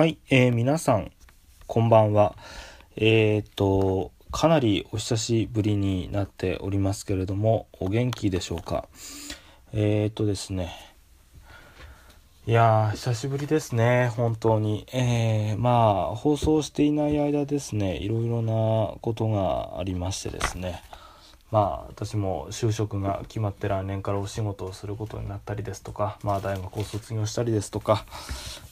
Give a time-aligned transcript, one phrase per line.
[0.00, 1.12] はい、えー、皆さん、
[1.66, 2.34] こんばんは。
[2.96, 8.88] えー、っと、かなりお久しぶりになっておりますけれども、お元気でしょうか？
[9.74, 10.72] えー、っとですね、
[12.46, 14.86] いや、久しぶりですね、本当に。
[14.94, 20.82] えー、まあ、放送していない間ですね、いろいろなことがありましてですね、
[21.50, 28.04] まあ私も就職が決まって来年からお仕事をすることになったりですとかまあ大学を卒業したりですとか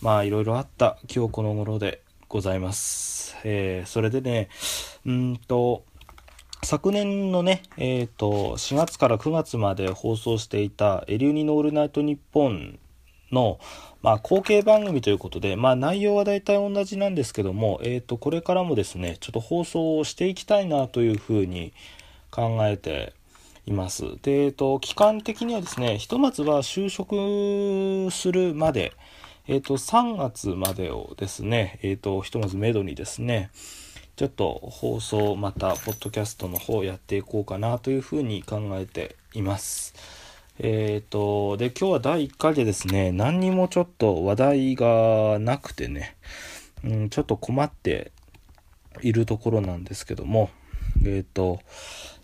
[0.00, 3.36] まあいろいろあった今日この頃でございます。
[3.44, 4.48] えー、それでね
[5.06, 5.84] うんと
[6.64, 12.78] 昨年のね、えーと、4月から9月まで放送していた「エリューニのオールナイトニッポン」
[13.30, 13.60] の、
[14.02, 21.72] まあ、後継番組ということで、まあ、内容は大体同じなんですけども、えーとこれからもですねちょっと放送をしていきたいなというふうに
[22.30, 23.14] 考えて
[23.66, 24.04] います。
[24.22, 28.92] で、えっと、期間的にはですね、ひとまずは就職するまで、
[29.46, 33.50] えっと、3月までをですね、えっと、ひとまずめどにですね、
[34.16, 39.94] ちょっと放送またポッドキャストの方やっていこうかなというふうに考えています。
[40.58, 46.16] えっ、ー、と、で、今日は第1回でですね、何にもちょっと話題がなくてね、
[46.84, 48.10] うん、ちょっと困って
[49.02, 50.50] いるところなんですけども、
[51.04, 51.60] えっ、ー、と、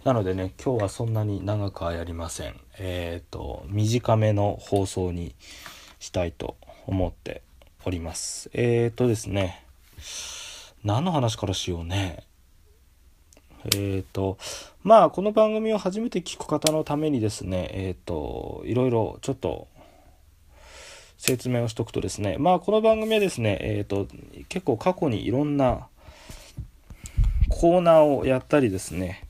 [0.05, 2.57] なのでね、今日はそんなに長くはやりません。
[2.79, 5.35] えっ、ー、と、短めの放送に
[6.01, 7.43] したいと思って
[7.85, 8.51] おります。
[8.53, 9.65] えっ、ー、とですね、
[10.83, 12.25] 何の話からしようね。
[13.77, 14.39] えっ、と、
[14.83, 19.69] まあ、この番組を初めて聞く方のためにですね、えっ、と、いろいろちょっと
[21.17, 24.09] 説明をしとくとですね、まあ、この番組はですね、えっ、と、
[24.49, 25.87] 結構過去にいろんな
[27.55, 29.29] コーナーをやったりですね、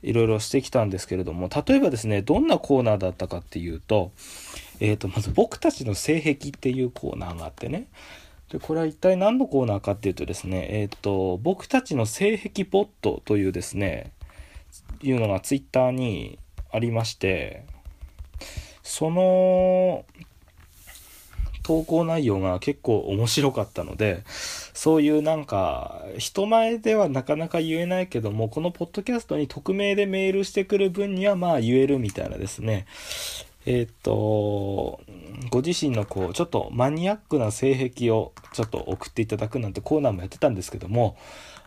[0.00, 4.12] いろいろしてきたんですけれども、例えばですね、どんなコーナーだったかっていうと、
[4.78, 7.88] えっ、ー、と、まず僕たちの性癖っていうコーナーがあってね、
[8.48, 14.12] で、これは一体何のコーナーかっていうとですね、えっ、ー、と、僕たちの性癖ポットというですね、
[15.02, 16.38] いうのがツイッターに
[16.70, 17.64] ありまして、
[18.84, 20.04] その
[21.62, 32.86] 投稿内容が結構面白かったので、そういうなんか、人前ではなかなか言えないけども、このポッドキャストに匿名でメールしてくる分にはまあ言えるみたいなですね。
[33.64, 35.00] えー、っと、
[35.50, 41.16] ご自身のこう、ちょっとマニアックな性癖をちょっと送っていただくなんてコーナーもやってたんですけども、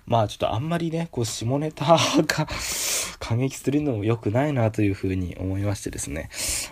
[0.05, 1.97] まあちょっとあんまりね、こう下ネタが
[3.19, 6.29] 過激するのも良くないなというふうに思いましてですね。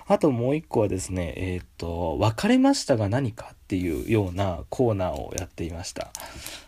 [0.08, 6.12] あともう一個はですね、えっ、と、別れましたが何かっていうようなコーナーをやっていました。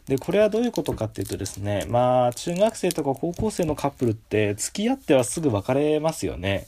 [0.07, 6.67] で、これはどういうことかっていうとですね、まあ中学生とか高校生のカップルって付き合ってはすぐ別れますよね。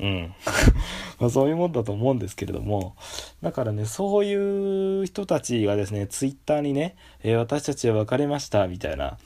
[0.00, 0.34] うん。
[1.20, 2.96] まあそういうもんだと思うんですけれども、
[3.42, 9.18] だからね、そういう人たちがですね、ツイッターにね、えー、私たちは別れました、みたいな、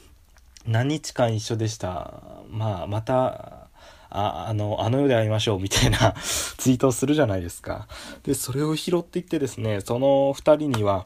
[0.66, 2.22] 何日間一緒でした。
[2.50, 3.67] まあ、また、
[4.10, 6.14] ああの、あの世で会いましょうみたいな
[6.56, 7.88] ツイートをするじゃないですか。
[8.22, 11.04] で、それを拾っていってですね、その2人には、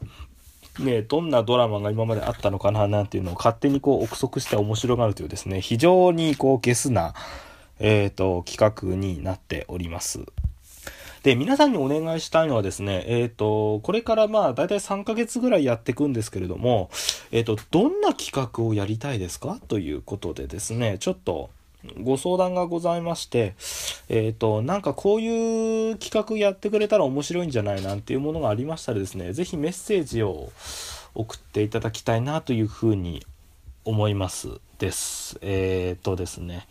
[0.79, 7.13] ね、どんなドラマが今まであったのかななんていうのを勝手にこう憶測して面白がるというですね、非常にこうゲスな、
[7.79, 10.21] えっ、ー、と、企画になっております。
[11.23, 16.89] で、皆さんにお願いしたいのはですね、えっ、ー、と、これからまあ、だいたい3ヶ月ぐらいやっていくんですけれども、
[17.31, 19.57] えっ、ー、と、どんな企画をやりたいですか？
[19.69, 21.49] ということでですね、ちょっと、
[22.01, 23.55] ご相談がございまして、
[24.09, 30.51] えっ、ー、と、なんかこういう企画やってくれたら面白いんじゃないなんていうものがありましたらですね、是非メッセージを
[31.15, 33.25] 送っていただきたいなというふうに
[33.85, 34.47] 思います
[34.79, 35.37] です。
[35.41, 36.67] えっ、ー、とですね、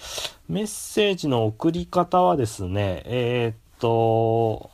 [0.49, 4.71] メッセージの送り方はですね、えっ、ー、と、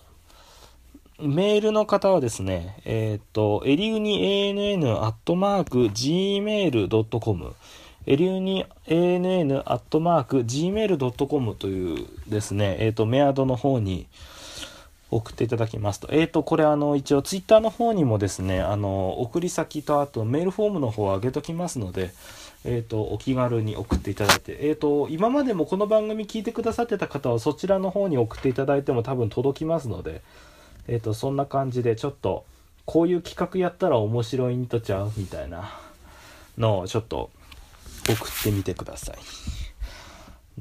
[1.20, 7.54] メールの方はですね、えっ、と、エリウニ ANN アットマーク gmail.com
[8.10, 14.06] エリウニ ANN アットマーク gmail.com というですね、えっ、と、メアドの方に
[15.10, 22.10] 送っていただきますと、えっ、と、これあの、一応ツイッターの方にもですね、あの、送り先とあとメールフォームの方を上げときますので、
[22.64, 30.22] えっ、ー、と、お気軽に送っていただいて、えっ、と、今までもこの番組聞いてくださってた方はそちらの方に送っていただいても多分届きますので、
[30.86, 32.46] えっ、と、そんな感じでちょっと、
[32.86, 35.12] こういう企画やったら面白いんとちゃう？
[35.18, 35.78] みたいな
[36.56, 37.28] のをちょっと
[38.08, 39.16] 送ってみてください。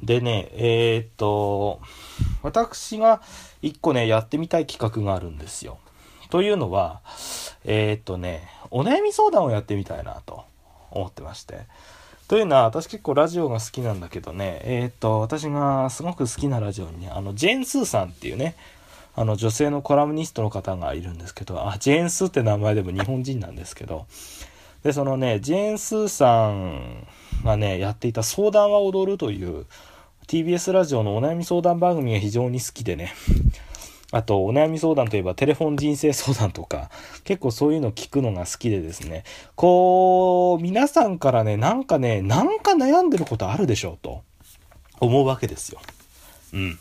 [0.05, 1.81] でね、えっ、と、
[2.43, 3.21] 私が
[3.61, 5.79] 一個ね、やってみたい企画があるんですよ。
[6.29, 7.01] というのは、
[7.65, 10.45] えっ、とね、お悩み相談をやってみたいなと。
[10.91, 11.61] 思ってまして。
[12.27, 18.55] というのは、私結構ラジオが好きなんだけどね、えー、っと、私がすごく好きなラジオにね、あの、ジェン・スーさんっていうね、
[19.15, 24.05] あの、女性のコラムニストの方がいるんですけど、あ、ジェーン・スーって名前でも日本人なんですけど、
[24.83, 27.07] で、そのね、ジェーン・スーさん
[27.43, 29.65] がね、やっていた相談は踊るという
[30.27, 33.13] TBS ラジオのお悩み相談番組が非常に好きでね、
[34.11, 36.89] あと、お悩み相談といえばテレフォン人生相談とか、
[37.25, 39.23] 結構そういうの聞くのが好きでですね、
[39.55, 44.23] こう、皆さんからね、なんかね、なんか悩んでることあるでしょうと
[45.01, 45.79] 思うわけですよ。
[46.53, 46.79] うん。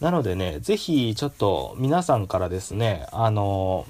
[0.00, 3.86] なのでね、ぜひちょっと皆さんからですね、あの、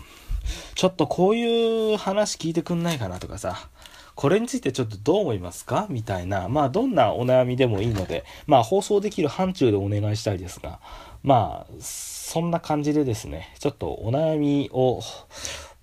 [0.75, 3.69] ちょっとこういう話聞いてくんないかなとかさ、
[4.14, 5.87] これについてちょっとどう思いますか？
[5.90, 10.81] みたいな、まあどんなお悩みでもいいので、まあ放送できる範疇でお願いしたいですが、
[11.22, 15.00] まあ、そんな感じでですね、ちょっとお悩みを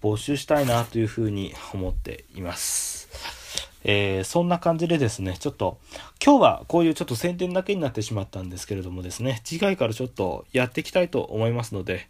[0.01, 3.09] 募集したいなというふうに思っています。
[3.86, 5.77] えー、そんな感じでですね、ちょっと
[6.24, 12.07] 今日はこういうちょっと宣伝だけになってしまったんですけれどもですね、次回からちょっとやっていきたいと思いますので、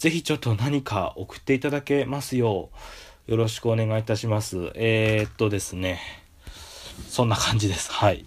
[0.00, 2.70] ぜひちょっと何か送っていただけますよ
[3.28, 4.72] う、よろしくお願いいたします。
[4.74, 6.00] えー、っとですね、
[7.06, 7.92] そんな感じです。
[7.92, 8.24] はい。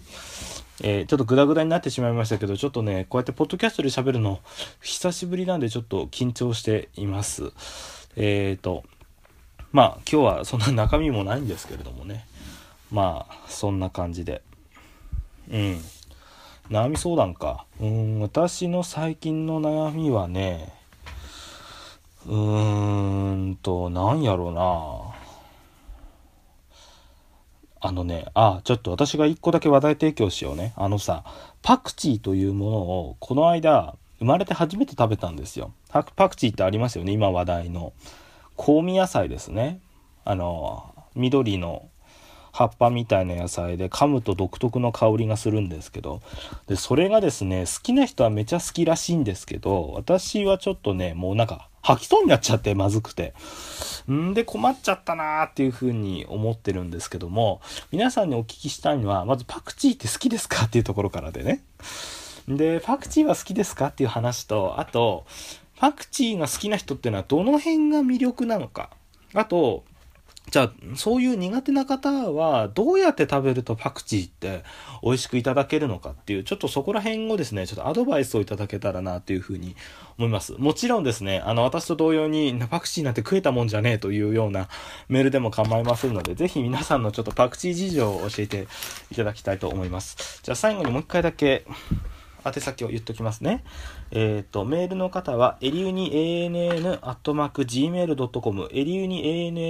[0.84, 4.38] えー、ちょっとグダグダになってしまいましたけど、ちょっとね、こうやってポッドキャストで喋るの、
[4.82, 7.50] 久しぶりなんでちょっと緊張しています。
[8.14, 8.84] えっ、と、
[9.72, 12.24] まあ、今日はそんな中身もないんですけれどもね。
[12.92, 14.42] まあ、そんな感じで。
[15.50, 15.80] うん。
[16.70, 17.66] 悩み相談か。
[17.80, 20.72] うん、私の最近の悩みはね、
[22.26, 25.14] うーんと、なんやろうな。
[27.86, 30.72] あのね、あ、ちょっと私が一個だけ話題提供しようね。
[30.76, 31.22] あのさ、
[31.60, 35.72] パクチーというものをこの間、生まれて初めて食べたんですよ。
[35.90, 37.92] パクチーってありますよね、今話題の。
[38.56, 39.80] 香味野菜ですね。
[40.24, 41.90] あの、緑の
[42.54, 46.22] 葉っぱみたいな野菜で噛むと独特の香りがするんですけど
[46.68, 53.34] でそれがですね好きな人はめちゃ好きらしいんですけど私はちょっとねもうなんか吐きそうになっちゃってまずくて。
[54.10, 61.62] んで困っちゃったなーっていうふうに思ってるんですけども皆さんにお聞きしたいのはまずパクチーって好きですかっていうところからでね。
[62.46, 65.24] でパクチーは好きですかっていう話とあと
[65.76, 68.90] パクチーが好きな人っていうのはどの辺が魅力なのか。
[69.32, 69.84] あと
[70.50, 74.62] じゃあ、そういう苦手な方は、どうやって食べるとパクチーって
[75.02, 79.74] 美味しくいただけるのかっていう、ちょっとそこら辺をですね、ちょっとアドバイスをいただけたらなというふうに
[80.18, 80.52] 思います。
[80.58, 84.68] もちろんですね、あの、私と同様に、パクチーなんて食えたもんじゃねえというような
[85.08, 88.68] メールでも構いませんので、ぜひ皆さんのちょっとパクチー事情を教えて
[89.10, 90.40] いただきたいと思います。
[90.42, 91.64] じゃあ最後にもう一回だけ、
[92.44, 93.64] 宛先を言っときますね。
[94.10, 99.22] えっ、ー、と、メールの方は、エリュニ ann.gmail.com、エリュニ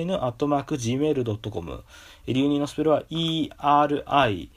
[0.07, 1.85] ann.gmail.com、
[2.27, 4.49] エリュニのスペルは ERIUNI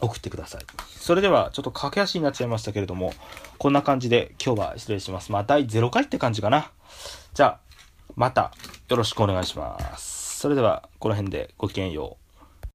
[0.00, 0.62] 送ってください。
[0.88, 3.12] それでは、ちょっと駆け足になっちゃいましたけれども、
[3.58, 5.32] こんな感じで今日は失礼します。
[5.32, 6.70] まあ、第0回って感じかな。
[7.34, 7.60] じゃあ、
[8.14, 8.52] また
[8.88, 10.38] よろしくお願いします。
[10.40, 12.23] それでは、この辺でごきげんよう。